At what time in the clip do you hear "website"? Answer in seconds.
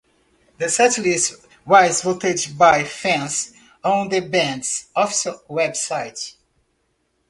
5.47-6.33